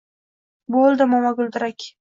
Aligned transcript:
Bo’ldi 0.77 1.09
momoguldirak. 1.15 1.89